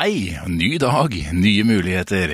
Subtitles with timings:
[0.00, 2.30] Hei, ny dag, nye muligheter.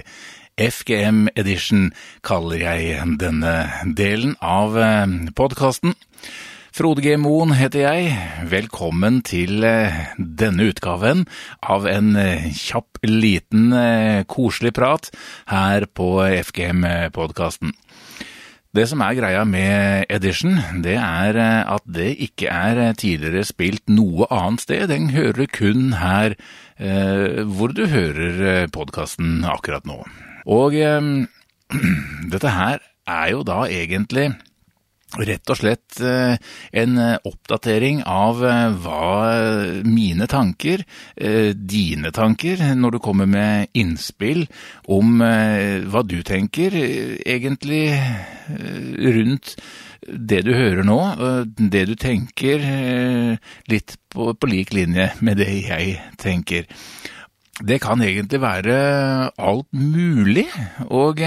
[0.54, 1.88] FGM Edition
[2.22, 3.54] kaller jeg denne
[3.98, 4.76] delen av
[5.34, 5.96] podkasten.
[6.70, 7.16] Frode G.
[7.18, 8.12] Moen heter jeg.
[8.52, 11.24] Velkommen til eh, denne utgaven
[11.58, 15.10] av en eh, kjapp, liten, eh, koselig prat
[15.50, 17.74] her på FGM-podkasten.
[18.76, 24.28] Det som er greia med Edition, det er at det ikke er tidligere spilt noe
[24.30, 24.86] annet sted.
[24.92, 30.02] Den hører kun her eh, hvor du hører podkasten akkurat nå.
[30.52, 31.00] Og eh,
[32.32, 34.30] dette her er jo da egentlig
[35.14, 36.34] rett og slett eh,
[36.76, 40.82] en oppdatering av eh, hva mine tanker,
[41.16, 44.44] eh, dine tanker, når du kommer med innspill
[44.92, 47.84] om hva du tenker egentlig
[49.16, 49.56] rundt
[50.06, 51.00] det du hører nå,
[51.56, 52.62] det du tenker
[53.70, 56.68] litt på, på lik linje med det jeg tenker.
[57.56, 58.76] Det kan egentlig være
[59.40, 60.46] alt mulig,
[60.92, 61.22] og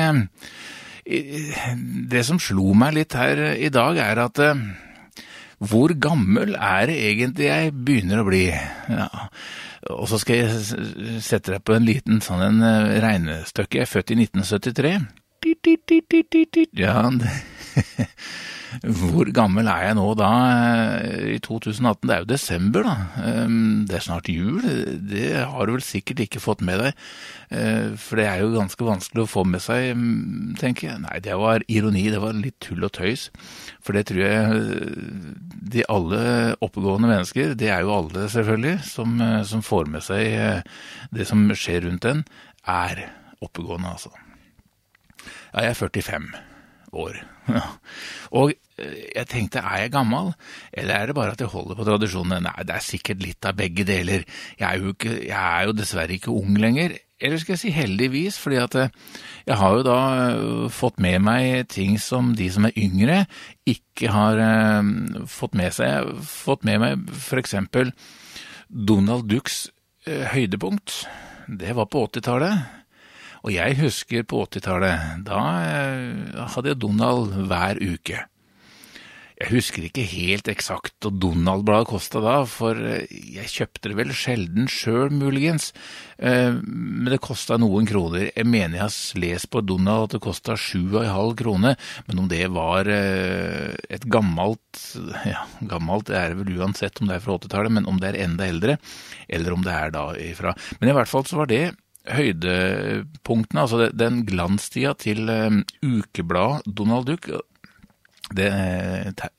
[1.10, 4.62] det som slo meg litt her i dag, er at eh,
[5.60, 8.46] hvor gammel er det egentlig jeg begynner å bli?
[8.94, 9.10] Ja.
[9.96, 13.82] Og så skal jeg sette deg på en liten sånn en eh, regnestykke.
[13.82, 14.94] Jeg er født i 1973.
[16.78, 17.02] Ja,
[18.84, 20.30] Hvor gammel er jeg nå da,
[21.02, 22.06] eh, i 2018?
[22.06, 22.96] Det er jo desember, da.
[23.26, 24.62] Ehm, det er snart jul.
[25.10, 26.94] Det har du vel sikkert ikke fått med deg.
[27.50, 31.02] Eh, for det er jo ganske vanskelig å få med seg, mm, tenker jeg.
[31.02, 32.10] Nei, det var ironi.
[32.14, 33.30] Det var litt tull og tøys.
[33.82, 35.34] For det tror jeg eh,
[35.74, 40.64] de alle oppegående mennesker, det er jo alle selvfølgelig, som, som får med seg
[41.14, 42.24] det som skjer rundt en,
[42.70, 43.08] er
[43.42, 44.14] oppegående, altså.
[45.54, 46.32] Ja, jeg er 45
[46.94, 47.22] år.
[48.40, 50.32] Og eh, jeg tenkte, er jeg gammel,
[50.74, 52.42] eller er det bare at jeg holder på tradisjonene?
[52.46, 54.26] Nei, det er sikkert litt av begge deler.
[54.60, 56.98] Jeg er jo, ikke, jeg er jo dessverre ikke ung lenger.
[57.20, 58.94] Eller skal jeg si heldigvis, fordi at eh,
[59.50, 63.24] jeg har jo da eh, fått med meg ting som de som er yngre,
[63.68, 64.40] ikke har
[65.30, 65.90] fått med seg.
[65.90, 67.92] Jeg har fått med meg eksempel
[68.70, 69.68] Donald Ducks
[70.08, 71.04] høydepunkt.
[71.60, 72.79] Det var på 80-tallet.
[73.46, 78.26] Og jeg husker på 80-tallet, da eh, hadde jeg Donald hver uke.
[79.40, 84.12] Jeg husker ikke helt eksakt hva Donald-bladet kosta da, for eh, jeg kjøpte det vel
[84.12, 85.70] sjelden sjøl, muligens.
[86.20, 88.28] Eh, men det kosta noen kroner.
[88.34, 91.78] Jeg mener jeg har lest på Donald at det kosta sju og en halv krone,
[92.12, 94.84] men om det var et gammelt
[95.30, 98.24] Ja, gammelt er det vel uansett om det er fra 80-tallet, men om det er
[98.28, 98.82] enda eldre,
[99.32, 100.52] eller om det er da ifra
[100.82, 101.70] Men i hvert fall så var det
[102.16, 107.30] høydepunktene, altså den glanstida til um, ukebladet Donald Duck,
[108.36, 108.50] det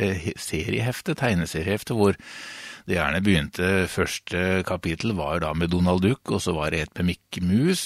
[0.03, 2.16] eh, serieheftet, tegneserieheftet, hvor
[2.88, 6.97] det gjerne begynte Første kapittel var da med Donald Duck, og så var det et
[6.98, 7.82] med Mikke Mus.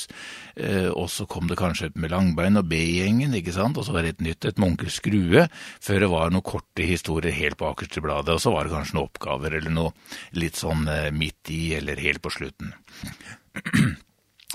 [0.56, 3.77] Eh, og så kom det kanskje et med Langbein og B-gjengen, ikke sant.
[3.77, 5.47] Og så var det et nytt et med Onkel Skrue,
[5.84, 8.39] før det var noen korte historier helt på akerste bladet.
[8.39, 9.93] Og så var det kanskje noen oppgaver eller noe
[10.41, 12.73] litt sånn eh, midt i eller helt på slutten.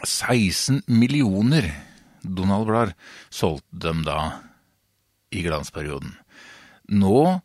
[0.05, 1.69] 16 millioner
[2.23, 2.95] Donald-blader
[3.31, 4.19] solgte de da
[5.31, 6.15] i glansperioden.
[6.89, 7.39] Nå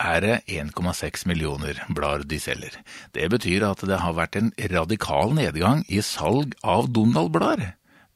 [0.00, 2.78] er det 1,6 millioner blader de selger.
[3.12, 7.74] Det betyr at det har vært en radikal nedgang i salg av Donald-blader.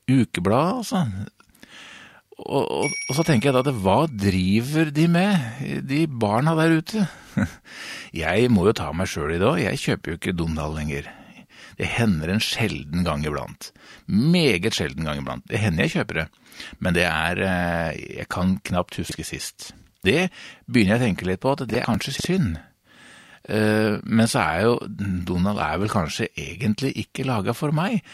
[0.09, 1.05] Ukeblad, altså.
[2.35, 6.81] Og, og, og, så tenker jeg da at hva driver de med, de barna der
[6.81, 7.05] ute?
[8.15, 11.09] Jeg må jo ta meg sjøl i det òg, jeg kjøper jo ikke Donald lenger.
[11.79, 13.71] Det hender en sjelden gang iblant.
[14.07, 15.47] Meget sjelden gang iblant.
[15.51, 16.27] Det hender jeg kjøper det,
[16.79, 19.73] men det er eh, Jeg kan knapt huske sist.
[20.05, 20.29] Det
[20.67, 22.59] begynner jeg å tenke litt på, at det er kanskje synd.
[23.49, 24.75] Eh, men så er jo
[25.29, 28.05] Donald er vel kanskje egentlig ikke laga for meg.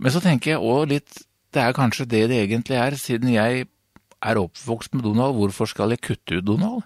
[0.00, 3.64] Men så tenker jeg òg litt Det er kanskje det det egentlig er, siden jeg
[4.22, 6.84] er oppvokst med Donald, hvorfor skal jeg kutte ut Donald?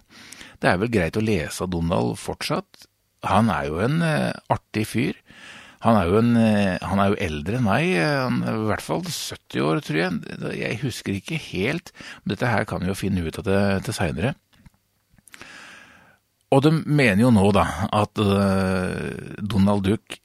[0.63, 2.87] Det er vel greit å lese av Donald fortsatt.
[3.29, 5.19] Han er jo en uh, artig fyr.
[5.85, 9.61] Han er, en, eh, han er, jo eldre enn meg, er i hvert fall 70
[9.61, 10.39] år, tror jeg.
[10.57, 11.93] Jeg husker ikke helt.
[12.23, 14.33] men Dette her kan vi jo finne ut av det til seinere.
[16.55, 19.11] Og de mener jo nå da at uh,
[19.43, 20.21] Donald Duck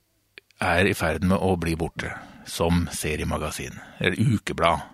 [0.62, 2.12] er i ferd med å bli borte
[2.50, 4.86] som seriemagasin, eller ukeblad.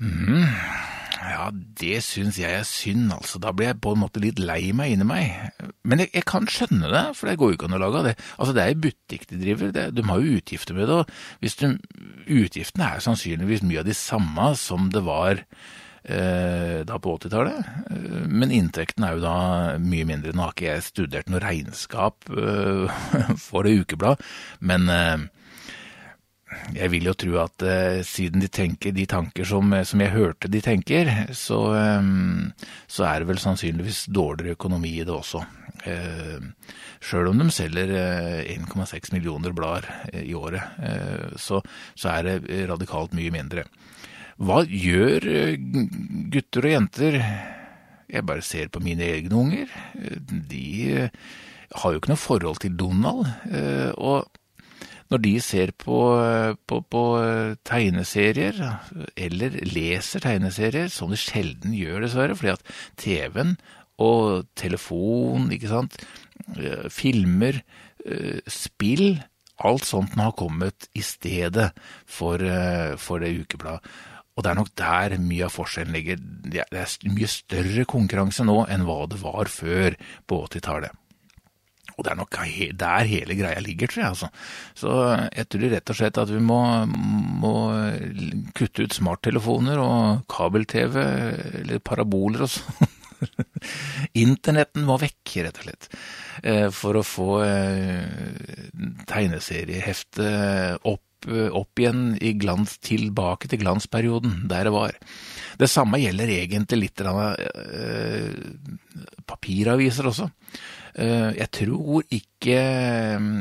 [0.00, 0.48] Mm.
[1.24, 1.48] Ja,
[1.80, 3.40] det syns jeg er synd, altså.
[3.42, 5.62] Da blir jeg på en måte litt lei meg inni meg.
[5.86, 8.08] Men jeg, jeg, kan skjønne det, for det går jo ikke an å lage av
[8.10, 8.16] det.
[8.36, 11.00] Altså, det er butikk de driver, det, de har jo utgifter med det.
[11.00, 11.72] og de,
[12.44, 15.42] Utgiftene er sannsynligvis mye av de samme som det var
[16.04, 17.68] da på 80-tallet.
[18.28, 19.36] Men inntekten er jo da
[19.80, 20.34] mye mindre.
[20.36, 22.28] Nå har ikke jeg studert noe regnskap
[23.46, 24.20] for det ukebladet,
[24.60, 24.84] men
[26.74, 30.50] jeg vil jo tro at uh, siden de tenker de tanker som, som, jeg hørte
[30.50, 31.58] de tenker, så,
[32.00, 32.52] um,
[32.86, 35.44] så, er det vel sannsynligvis dårligere økonomi i det også.
[35.84, 36.44] Uh,
[37.04, 39.88] Sjøl om de selger uh, 1,6 millioner blader
[40.22, 40.62] i året,
[41.40, 41.60] så,
[41.94, 43.66] så, er det radikalt mye mindre.
[44.40, 45.28] Hva gjør
[46.32, 47.18] gutter og jenter?
[48.10, 49.74] Jeg bare ser på mine egne unger.
[50.50, 50.64] De
[51.74, 53.28] har jo ikke noe forhold til Donald.
[53.94, 54.26] og
[55.14, 55.98] når de ser på,
[56.66, 57.02] på, på,
[57.66, 58.58] tegneserier,
[59.14, 63.54] eller leser tegneserier, som de sjelden gjør, dessverre, fordi at TV-en
[64.02, 66.00] og telefon, ikke sant,
[66.58, 67.60] eh, filmer,
[68.04, 69.22] eh, spill,
[69.62, 71.70] alt sånt har kommet i stedet
[72.04, 73.80] for, eh, for det ukebladet.
[74.34, 76.16] Og det er nok der mye av forskjellen ligger.
[76.18, 79.94] Det er mye større konkurranse nå enn hva det var før
[80.26, 80.90] på 80-tallet.
[81.94, 82.38] Og det er nok
[82.80, 84.10] der hele greia ligger, tror jeg.
[84.10, 84.28] altså.
[84.74, 84.90] Så
[85.30, 86.60] jeg tror rett og slett at vi må,
[87.44, 87.54] må
[88.56, 91.00] kutte ut smarttelefoner og kabel-TV,
[91.62, 92.92] eller paraboler og sånn.
[94.24, 95.88] Internetten må vekk, rett og slett.
[96.42, 98.68] Eh, for å få eh,
[99.10, 104.98] tegneserieheftet opp, opp igjen i glans, tilbake til glansperioden, der det var.
[105.58, 108.30] Det samme gjelder egentlig litt av eh,
[109.28, 110.30] papiraviser også.
[110.94, 112.58] Eh, jeg tror ikke
[113.18, 113.38] mm,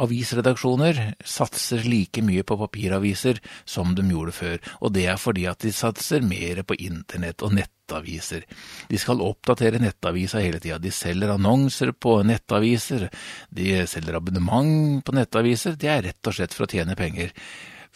[0.00, 5.60] avisredaksjoner satser like mye på papiraviser som de gjorde før, og det er fordi at
[5.64, 8.46] de satser mer på internett og nettaviser.
[8.88, 10.80] De skal oppdatere nettavisa hele tida.
[10.80, 13.10] De selger annonser på nettaviser,
[13.52, 15.76] de selger abonnement på nettaviser.
[15.76, 17.34] Det er rett og slett for å tjene penger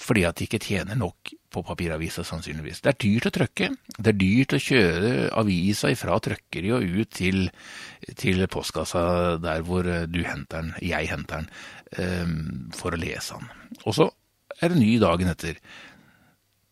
[0.00, 2.82] fordi at de ikke tjener nok på papiravisa, sannsynligvis.
[2.84, 3.68] Det er dyrt å trykke.
[3.96, 7.42] Det er dyrt å kjøre avisa fra trykkeri og ut til,
[8.20, 9.02] til, postkassa
[9.42, 11.50] der hvor du henter den, jeg henter den,
[11.98, 13.50] um, for å lese den.
[13.84, 14.08] Og så
[14.60, 15.58] er det ny dagen etter.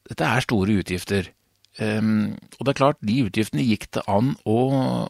[0.08, 1.32] Dette er store utgifter.
[1.78, 4.58] Um, og det er klart, de utgiftene gikk det an å,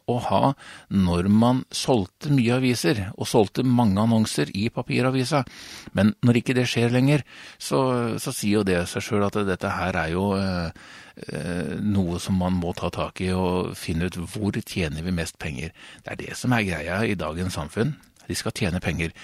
[0.05, 0.53] å, ha
[0.93, 5.45] når man solgte mye aviser, og solgte mange annonser i papiravisa.
[5.97, 7.25] Men når ikke det skjer lenger,
[7.57, 7.81] så,
[8.21, 12.37] så sier jo det seg sjøl at dette her er jo uh, uh, noe som
[12.37, 15.73] man må ta tak i og finne ut hvor tjener vi mest penger.
[16.05, 17.97] Det er det som er greia i dagens samfunn.
[18.29, 19.17] De skal tjene penger.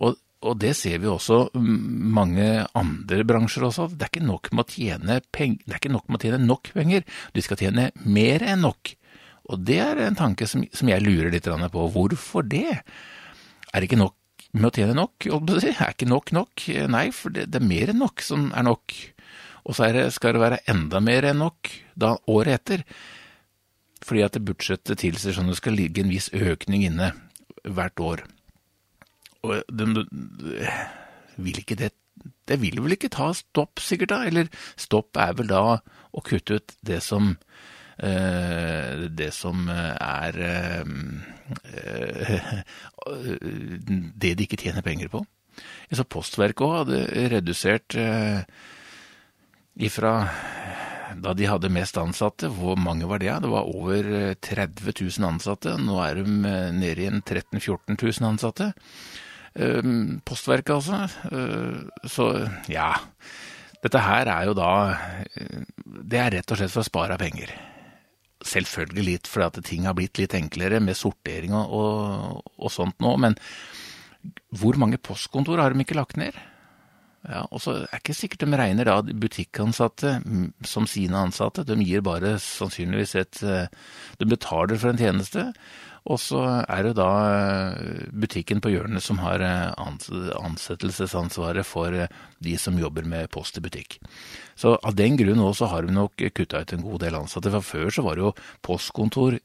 [0.00, 3.88] Og og det ser vi også mange andre bransjer også.
[3.94, 7.06] Det er ikke nok med å tjene, peng det nok, med å tjene nok penger,
[7.32, 8.92] de skal tjene mer enn nok.
[9.50, 11.88] Og det er en tanke som, som jeg lurer litt på.
[11.94, 12.82] Hvorfor det?
[13.72, 14.16] Er det ikke nok
[14.56, 15.28] med å tjene nok?
[15.30, 16.66] Er ikke nok nok?
[16.92, 18.96] Nei, for det, det er mer enn nok som er nok.
[19.66, 22.86] Og så det, skal det være enda mer enn nok da året etter.
[24.06, 27.14] Fordi at budsjettet tilsier sånn at det skal ligge en viss økning inne
[27.64, 28.26] hvert år.
[29.46, 30.04] Og de,
[31.36, 31.92] vil ikke det
[32.48, 34.24] Det vil vel ikke ta stopp, sikkert, da?
[34.26, 37.34] Eller stopp er vel da å kutte ut det som
[37.98, 40.84] eh, det som er eh,
[44.22, 45.22] Det de ikke tjener penger på.
[45.92, 48.42] Så Postverket òg hadde redusert eh,
[49.76, 50.18] ifra
[51.22, 53.30] da de hadde mest ansatte, hvor mange var det?
[53.42, 55.76] Det var over 30 000 ansatte.
[55.80, 56.24] Nå er de
[56.76, 58.72] nede i 13 000-14 000 ansatte.
[59.56, 61.06] Ehm, postverket, altså.
[62.04, 62.28] Så
[62.68, 62.92] ja.
[63.84, 64.72] Dette her er jo da
[65.36, 67.52] eh, Det er rett og slett for å spare penger.
[68.46, 73.00] Selvfølgelig litt fordi at ting har blitt litt enklere med sortering og, og, og sånt
[73.02, 73.38] nå, men
[74.58, 76.36] hvor mange postkontor har de ikke lagt ned?
[77.26, 80.12] Ja, og så er det ikke sikkert de regner da butikkansatte
[80.66, 81.64] som sine ansatte.
[81.66, 83.72] De gir bare sannsynligvis et eh,
[84.20, 85.48] De betaler for en tjeneste,
[86.06, 89.72] og så er det da eh, butikken på hjørnet som har eh,
[90.38, 93.98] ansettelsesansvaret for eh, de som jobber med post i butikk.
[94.54, 97.50] Så av den grunn også har vi nok kutta ut en god del ansatte.
[97.56, 98.32] For før så var det jo
[98.66, 99.40] postkontor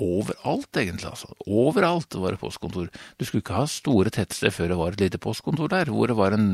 [0.00, 1.10] overalt, egentlig.
[1.10, 1.34] altså.
[1.46, 2.88] Overalt var det postkontor.
[3.18, 6.18] Du skulle ikke ha store tettsted før det var et lite postkontor der, hvor det
[6.18, 6.48] var en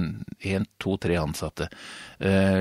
[0.44, 1.70] én, to, tre ansatte.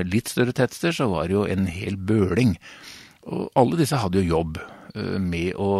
[0.08, 2.56] litt større tettsted så var det jo en hel bøling.
[3.26, 4.60] Og alle disse hadde jo jobb.
[4.96, 5.70] Eh, med å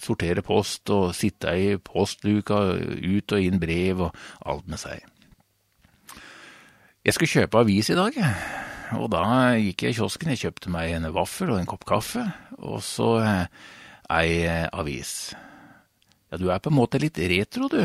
[0.00, 5.02] sortere post og sitte i postluka, ut og inn brev og alt med seg.
[7.02, 8.16] Jeg skulle kjøpe avis i dag,
[8.94, 9.24] og da
[9.58, 10.32] gikk jeg i kiosken.
[10.32, 12.24] Jeg kjøpte meg en vaffel og en kopp kaffe,
[12.62, 13.68] og så eh,
[14.14, 15.34] ei avis.
[16.30, 17.82] Ja, du er på en måte litt retro, du,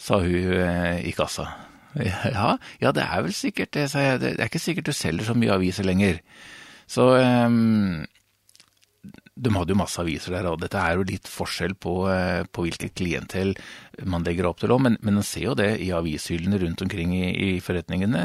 [0.00, 1.50] sa hun eh, i kassa.
[1.96, 4.18] Ja, ja, det er vel sikkert det, sa jeg.
[4.20, 6.18] Det er ikke sikkert du selger så mye aviser lenger.
[6.92, 8.02] Så um,
[9.36, 12.64] de hadde jo masse aviser der, og dette er jo litt forskjell på, eh, på
[12.64, 13.52] hvilket klientell
[14.08, 17.12] man legger opp til òg, men, men man ser jo det i avishyllene rundt omkring
[17.16, 18.22] i, i forretningene,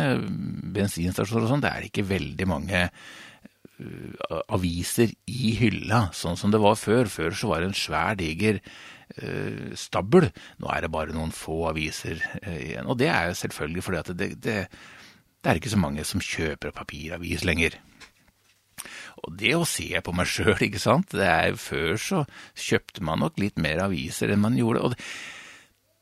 [0.76, 6.64] bensinstasjoner og sånn, det er ikke veldig mange uh, aviser i hylla, sånn som det
[6.64, 7.12] var før.
[7.12, 10.32] Før så var det en svær, diger uh, stabel.
[10.64, 12.88] Nå er det bare noen få aviser uh, igjen.
[12.88, 14.60] Og det er jo selvfølgelig fordi at det, det,
[15.44, 17.82] det er ikke så mange som kjøper papiravis lenger.
[19.28, 21.14] Og det å se på meg sjøl, ikke sant.
[21.14, 22.24] Det er, før så
[22.58, 24.82] kjøpte man nok litt mer aviser enn man gjorde.
[24.82, 25.00] og det,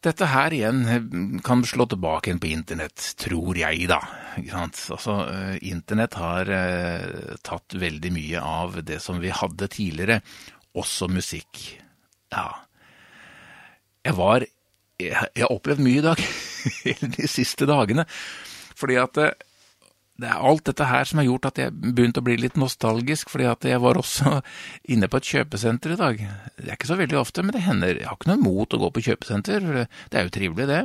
[0.05, 1.07] dette her igjen eh,
[1.43, 3.99] kan slå tilbake igjen på internett, tror jeg, da.
[4.39, 4.79] Ikke sant?
[4.95, 10.21] Altså, uh, internett har eh, tatt veldig mye av det som vi hadde tidligere,
[10.79, 11.65] også musikk.
[12.31, 12.47] Ja.
[14.05, 14.45] Jeg var
[14.99, 16.23] Jeg har opplevd mye i dag,
[17.17, 18.03] de siste dagene.
[18.79, 19.29] Fordi at uh,
[20.19, 23.31] det er alt dette her som har gjort at jeg begynte å bli litt nostalgisk,
[23.31, 24.39] fordi at jeg var også
[24.93, 26.25] inne på et kjøpesenter i dag.
[26.59, 27.95] Det er ikke så veldig ofte, men det hender.
[27.95, 30.83] Jeg har ikke noe imot å gå på kjøpesenter, det er jo trivelig, det.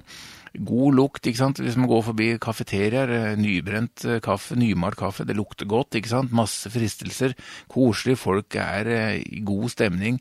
[0.54, 1.58] God lukt, ikke sant.
[1.58, 6.12] Hvis man går forbi kafeteriaer, eh, nybrent eh, kaffe, nymalt kaffe, det lukter godt, ikke
[6.12, 6.34] sant.
[6.34, 7.34] Masse fristelser.
[7.72, 10.20] Koselig, folk er eh, i god stemning.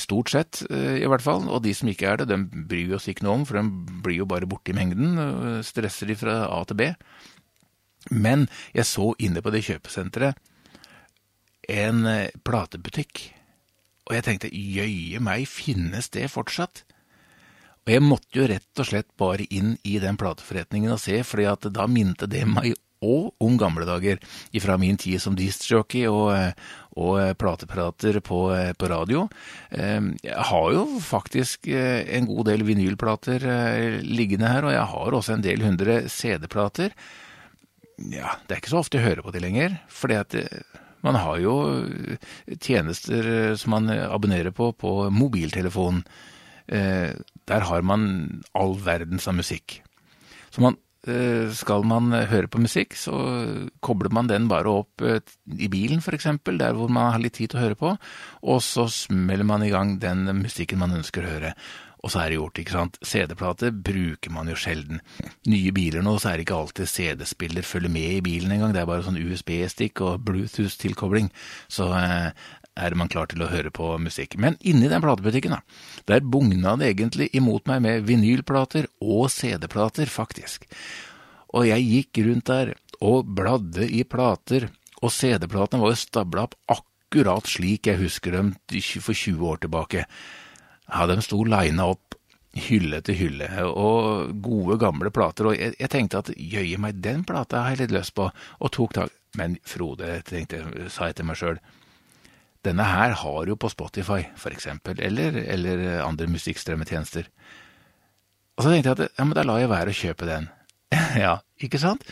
[0.00, 1.42] Stort sett, i hvert fall.
[1.52, 4.22] Og de som ikke er det, de bryr oss ikke noe om, for de blir
[4.22, 5.18] jo bare borte i mengden.
[5.68, 6.86] Stresser de fra A til B.
[8.10, 8.46] Men
[8.76, 10.38] jeg så inne på det kjøpesenteret
[11.68, 13.30] en eh, platebutikk,
[14.06, 16.84] og jeg tenkte jøye meg, finnes det fortsatt?
[17.86, 21.46] Og jeg måtte jo rett og slett bare inn i den plateforretningen og se, fordi
[21.50, 24.18] at da minte det meg òg om gamle dager,
[24.56, 26.54] ifra min tid som distjockey og, eh,
[26.96, 28.40] og eh, plateprater på,
[28.78, 29.26] på, radio.
[29.68, 33.44] Jeg har jo faktisk en god del vinylplater
[34.00, 36.96] liggende her, og jeg har også en del hundre CD-plater
[37.96, 39.78] ja, det er ikke så ofte jeg hører på de lenger.
[39.88, 46.04] fordi at eh, man har jo eh, tjenester eh, som man abonnerer på på mobiltelefonen.
[46.66, 49.84] Der har man all verdens av musikk.
[50.50, 50.74] Så man,
[51.54, 53.14] skal man høre på musikk, så
[53.78, 57.60] kobler man den bare opp i bilen, f.eks., der hvor man har litt tid til
[57.60, 57.92] å høre på,
[58.42, 61.54] og så smeller man i gang den musikken man ønsker å høre.
[62.06, 62.98] Og så er det gjort, ikke sant.
[63.02, 65.00] CD-plate bruker man jo sjelden.
[65.50, 68.76] Nye biler nå, så er det ikke alltid CD-spiller følger med i bilen engang.
[68.76, 71.32] Det er bare sånn USB-stikk og Bluetooth-tilkobling.
[71.66, 72.30] Så eh,
[72.76, 74.38] er man klar til å høre på musikk.
[74.38, 75.60] Men inni den platebutikken, da,
[76.06, 80.70] der bugna det egentlig imot meg med vinylplater og CD-plater, faktisk.
[81.58, 84.70] Og jeg gikk rundt der og bladde i plater,
[85.02, 90.06] og CD-platene var jo stabla opp akkurat slik jeg husker dem for 20 år tilbake.
[90.92, 92.16] Ja, de sto lina opp
[92.56, 97.24] hylle til hylle, og gode, gamle plater, og jeg, jeg tenkte at jøye meg, den
[97.28, 99.14] plata har jeg litt lyst på, og tok tak.
[99.36, 101.58] Men Frode, tenkte, sa jeg til meg sjøl,
[102.64, 107.28] denne her har jo på Spotify, for eksempel, eller, eller andre musikkstrømmetjenester.
[108.56, 110.48] Og så tenkte jeg at ja, men da lar jeg være å kjøpe den.
[111.26, 112.06] ja, ikke sant?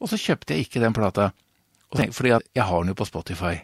[0.00, 1.28] Og så kjøpte jeg ikke den plata,
[1.92, 3.58] tenkte, fordi jeg har den jo på Spotify.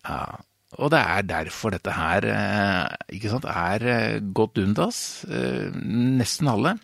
[0.00, 0.40] Ja,
[0.78, 4.98] og det er derfor dette her eh, ikke sant, er godt gått undas.
[5.28, 6.76] Eh, nesten alle.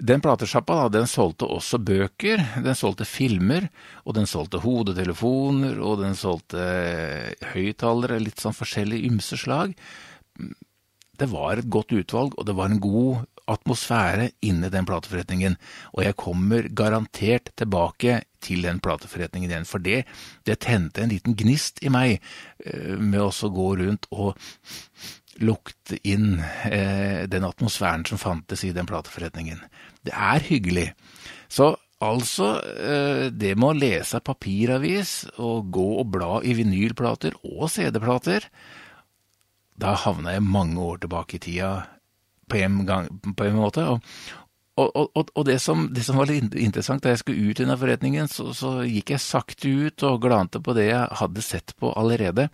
[0.00, 3.66] Den platesjappa den solgte også bøker, den solgte filmer,
[4.06, 6.62] og den solgte hodetelefoner, og den solgte
[7.52, 9.74] høyttalere, litt sånn forskjellig ymse slag.
[11.20, 15.56] Det var et godt utvalg, og det var en god atmosfære inne den plateforretningen,
[15.94, 20.04] og jeg kommer garantert tilbake til den plateforretningen igjen, for det,
[20.48, 22.18] det tente en liten gnist i meg
[22.64, 24.38] eh, med å gå rundt og
[25.40, 29.62] lukte inn eh, den atmosfæren som fantes i den plateforretningen.
[30.04, 30.90] Det er hyggelig.
[31.48, 31.72] Så
[32.04, 38.48] altså, eh, det med å lese papiravis og gå og bla i vinylplater og CD-plater,
[39.80, 41.72] da havna jeg mange år tilbake i tida
[42.50, 43.86] på en, gang, på en måte.
[44.80, 47.58] Og, og, og, og det, som, det, som, var litt interessant, da jeg skulle ut
[47.58, 51.44] i denne forretningen, så, så, gikk jeg sakte ut og glante på det jeg hadde
[51.44, 52.48] sett på allerede.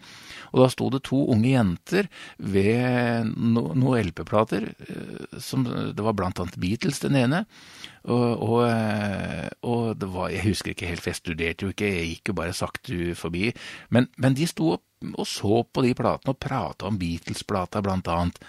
[0.53, 4.71] Og da sto det to unge jenter ved no, noen LP-plater.
[4.89, 7.45] Eh, Det var blant annet Beatles, den ene.
[8.07, 11.91] Og, og, eh, og, det var Jeg husker ikke helt, for jeg studerte jo ikke,
[11.91, 13.51] jeg gikk jo bare sakte forbi.
[13.91, 14.77] Men, men de sto
[15.13, 18.41] og så på de platene og prata om Beatles-plata, blant annet.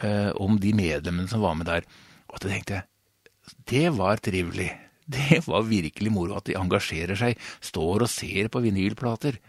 [0.00, 1.84] Eh, om de medlemmene som var med der.
[2.30, 2.86] Og da tenkte jeg
[3.66, 4.70] det var trivelig.
[5.10, 9.40] Det var virkelig moro at de engasjerer seg, står og ser på vinylplater.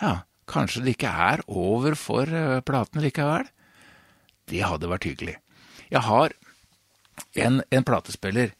[0.00, 3.44] Ja, kanskje det ikke er over for uh, platene likevel?
[4.48, 5.34] Det hadde vært hyggelig.
[5.92, 6.32] Jeg har
[7.36, 8.54] en, en platespiller,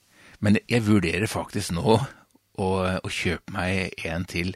[0.45, 2.69] men jeg vurderer faktisk nå å,
[3.01, 4.53] å kjøpe meg en til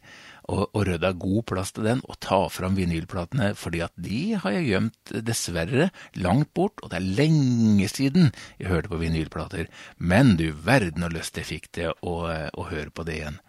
[0.48, 4.56] og, og rydda god plass til den, og ta fram vinylplatene, fordi at de har
[4.56, 9.68] jeg gjemt, dessverre, langt bort, og det er lenge siden jeg hørte på vinylplater.
[9.98, 13.40] Men du verden og lyst jeg fikk til å, å høre på det igjen.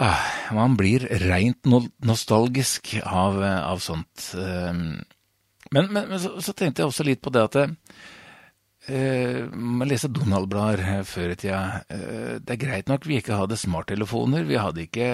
[0.00, 0.20] Ah,
[0.56, 4.30] man blir reint nostalgisk av, av sånt.
[4.32, 5.02] Ehm,
[5.70, 7.58] men, men, men så, så, tenkte jeg også litt på det at
[8.90, 11.60] man leser Donald-blader eh, før i tida.
[11.92, 14.46] Eh, det er greit nok vi ikke hadde smarttelefoner.
[14.48, 15.08] Vi hadde ikke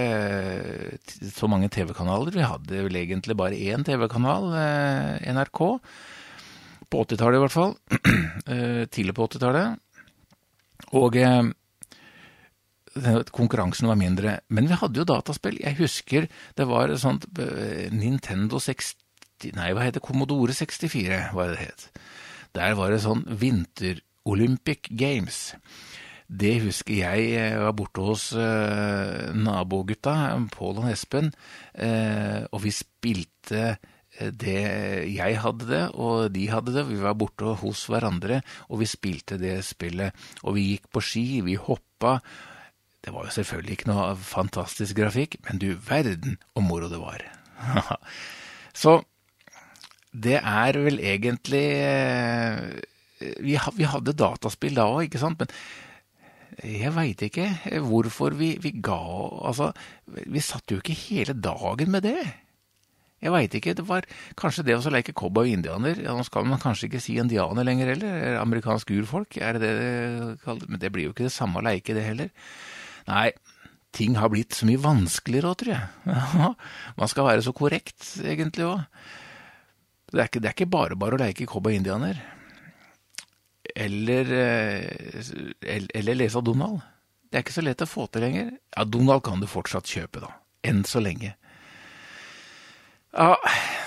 [1.32, 2.32] så mange TV-kanaler.
[2.34, 4.48] Vi hadde vel egentlig bare én TV-kanal,
[5.26, 5.62] NRK.
[6.86, 7.76] På 80-tallet i hvert fall.
[8.94, 9.80] Tidlig på 80-tallet.
[10.96, 11.18] Og
[13.34, 14.38] konkurransen var mindre.
[14.48, 15.58] Men vi hadde jo dataspill.
[15.60, 17.26] Jeg husker det var sånt
[17.92, 19.02] Nintendo 60
[19.52, 21.82] Nei, hva heter Commodore 64, var det det het.
[22.56, 25.50] Der var det sånn Vinter-Olympic Games.
[26.26, 31.30] Det husker jeg jeg var borte hos eh, nabogutta, Pål og Espen,
[31.78, 34.56] uh, og vi spilte eh, det
[35.12, 36.86] Jeg hadde det, og de hadde det.
[36.88, 40.16] Vi var borte hos hverandre, og vi spilte det spillet.
[40.42, 42.18] Og vi gikk på ski, vi hoppa.
[43.04, 47.22] Det var jo selvfølgelig ikke noe fantastisk grafikk, men du verden og moro det var.
[48.82, 48.98] Så
[50.16, 52.60] det er vel egentlig eh,
[53.44, 55.50] vi, hadde dataspill da òg, ikke sant, men
[56.64, 57.50] jeg veit ikke
[57.84, 59.72] hvorfor vi, vi, ga Altså,
[60.06, 62.20] vi satt jo ikke hele dagen med det.
[63.20, 63.74] Jeg veit ikke.
[63.76, 64.06] Det var
[64.40, 66.00] kanskje det å leke cowboy-indianer.
[66.04, 68.38] Ja, nå skal man kanskje ikke si indianer lenger heller.
[68.40, 70.68] Amerikansk urfolk, er det det det kalles?
[70.70, 72.32] Men det blir jo ikke det samme å leike, det heller.
[73.10, 73.30] Nei,
[73.96, 76.16] ting har blitt så mye vanskeligere òg, tror jeg.
[77.00, 78.84] man skal være så korrekt, egentlig òg.
[80.12, 82.20] Det er ikke, det er ikke bare bare å leke cowboy-indianer.
[83.76, 86.78] Eller, eller, eller lese av Donald.
[87.26, 88.52] Det er ikke så lett å få til lenger.
[88.76, 90.30] Ja, Donald kan du fortsatt kjøpe, da.
[90.66, 91.34] Enn så lenge.
[93.16, 93.32] Ja,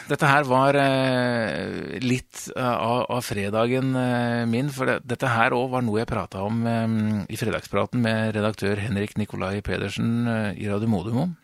[0.10, 5.68] dette her var eh, litt av, av, fredagen eh, min, for det, dette her òg
[5.76, 6.96] var noe jeg prata om eh,
[7.30, 11.36] i fredagspraten med redaktør Henrik Nikolai Pedersen eh, i Radio Modum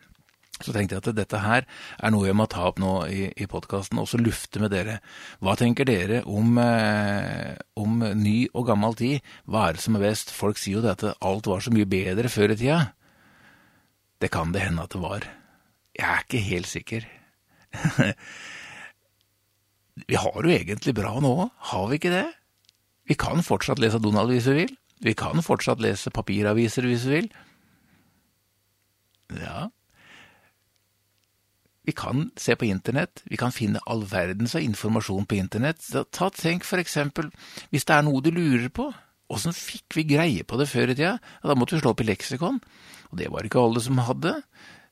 [0.64, 3.48] så tenkte jeg at dette her er noe jeg må ta opp nå i, i
[3.52, 5.02] podkasten, og så lufte med dere.
[5.44, 9.34] Hva tenker dere om, eh, om, ny og gammel tid?
[9.52, 10.32] Hva er det som er best?
[10.32, 12.80] Folk sier jo det at alt var så mye bedre før i tida.
[14.24, 15.28] Det kan det hende at det var.
[15.96, 17.12] Jeg er ikke helt sikker.
[20.10, 21.36] vi har jo egentlig bra nå,
[21.72, 22.28] har vi ikke det?
[23.06, 24.76] Vi kan fortsatt lese Donald hvis vi vil.
[25.04, 27.34] Vi kan fortsatt lese papiraviser hvis vi vil.
[29.36, 29.68] Ja,
[31.86, 35.84] vi kan se på internett, vi kan finne all verdens informasjon på internett.
[36.12, 37.30] Ta, tenk for eksempel,
[37.74, 38.90] hvis det er noe du lurer på,
[39.34, 41.16] åssen fikk vi greie på det før i tida?
[41.18, 42.60] Ja, da måtte vi slå opp i leksikon,
[43.12, 44.38] og det var ikke alle som hadde.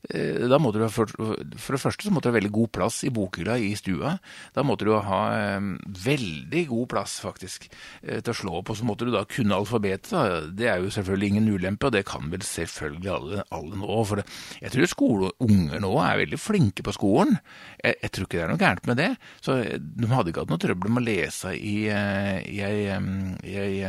[0.10, 2.72] Eh, da måtte du ha, for, for, det første så måtte du ha veldig god
[2.76, 4.18] plass i bokhylla i stua.
[4.56, 5.22] Da måtte du ha
[5.60, 5.70] um,
[6.04, 7.70] veldig god plass, faktisk,
[8.02, 8.74] eh, til å slå opp.
[8.74, 10.12] Og så måtte du da kunne alfabetet.
[10.12, 10.42] Da.
[10.52, 14.02] Det er jo selvfølgelig ingen ulempe, og det kan vel selvfølgelig alle, alle nå.
[14.10, 14.28] For det,
[14.60, 17.40] jeg tror skoleunger nå er veldig flinke på skolen.
[17.80, 19.10] Jeg, jeg, tror ikke det er noe gærent med det.
[19.46, 23.88] Så de hadde ikke hatt noe trøbbel med å lese i, i, i, i, i,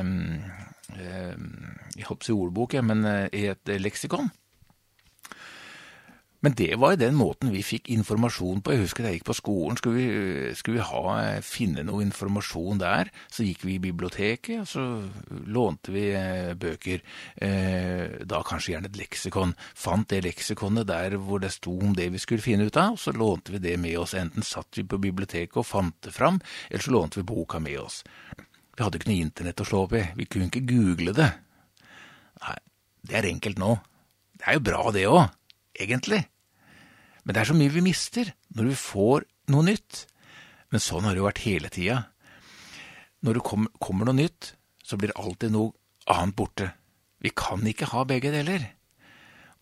[0.94, 4.30] i, i ordbok, men i et leksikon.
[6.44, 8.74] Men det var den måten vi fikk informasjon på.
[8.74, 12.82] Jeg husker da jeg gikk på skolen, skulle vi, skulle vi ha, finne noe informasjon
[12.82, 13.08] der.
[13.32, 14.84] Så gikk vi i biblioteket, og så
[15.48, 17.00] lånte vi eh, bøker.
[17.40, 19.54] Eh, da kanskje gjerne et leksikon.
[19.72, 23.00] Fant det leksikonet der hvor det sto om det vi skulle finne ut av, og
[23.00, 24.12] så lånte vi det med oss.
[24.20, 27.80] Enten satt vi på biblioteket og fant det fram, eller så lånte vi boka med
[27.86, 28.02] oss.
[28.74, 30.04] Vi hadde ikke noe internett å slå opp i.
[30.20, 31.32] Vi kunne ikke google det.
[32.44, 32.60] Nei,
[33.08, 33.72] det er enkelt nå.
[34.36, 35.24] Det er jo bra, det òg,
[35.80, 36.24] egentlig.
[37.24, 40.04] Men det er så mye vi mister når vi får noe nytt.
[40.72, 41.98] Men sånn har det jo vært hele tida.
[43.24, 44.52] Når det kommer, kommer noe nytt,
[44.84, 45.72] så blir alltid noe
[46.12, 46.70] annet borte.
[47.24, 48.66] Vi kan ikke ha begge deler.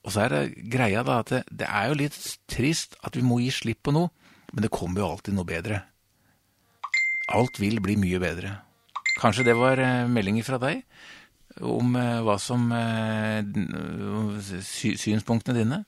[0.03, 2.19] Og så er det greia da at det, det, er jo litt
[2.51, 4.11] trist at vi må gi slipp på noe,
[4.51, 5.79] men det kommer jo alltid noe bedre.
[7.33, 8.57] Alt vil bli mye bedre.
[9.21, 10.83] Kanskje det var eh, meldinger fra deg
[11.63, 13.45] om eh, hva som eh,
[14.43, 15.83] Synspunktene dine?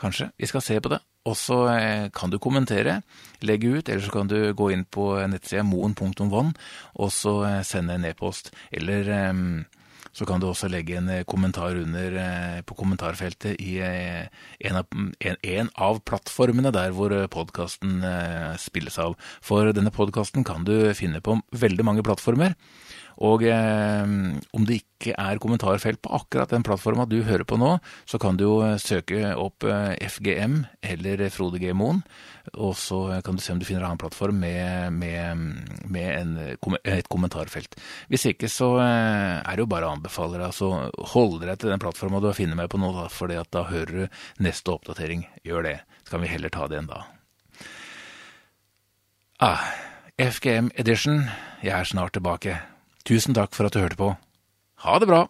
[0.00, 0.30] Kanskje.
[0.40, 1.02] Vi skal se på det.
[1.28, 3.00] Og så eh, kan du kommentere,
[3.44, 6.54] legge ut, eller så kan du gå inn på nettsida moen.vann
[6.96, 8.48] og så eh, sende en e-post.
[8.72, 9.42] Eller eh,
[10.10, 12.16] så kan du også legge en kommentar under
[12.66, 18.02] på kommentarfeltet i en av, en, en av plattformene der hvor podkasten
[18.58, 19.14] spilles av.
[19.38, 22.56] For denne podkasten kan du finne på veldig mange plattformer.
[23.20, 27.74] Og om det ikke er kommentarfelt på akkurat den plattforma du hører på nå,
[28.08, 29.66] så kan du jo søke opp
[30.00, 31.74] FGM eller Frode G.
[31.76, 32.00] Moen,
[32.56, 35.44] og så kan du se om du finner en annen plattform med, med,
[35.92, 36.32] med en,
[36.80, 37.76] et kommentarfelt.
[38.08, 41.82] Hvis ikke så er det jo bare å anbefale deg, altså hold deg til den
[41.82, 45.28] plattforma du har funnet meg på nå, for da hører du neste oppdatering.
[45.44, 47.04] Gjør det, så kan vi heller ta det en da.
[49.40, 49.70] Ah,
[50.20, 51.24] FGM Edition,
[51.64, 52.58] jeg er snart tilbake.
[53.06, 54.12] Tusen takk for at du hørte på.
[54.84, 55.26] Ha det bra!